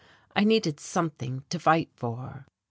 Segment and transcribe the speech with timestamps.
[0.35, 2.47] I needed something to fight for.